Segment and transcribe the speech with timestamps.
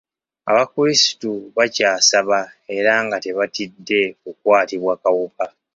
[0.51, 2.39] Abakulisitu bakyasaba
[2.77, 5.45] era nga tebatidde kukwatibwa kawuka.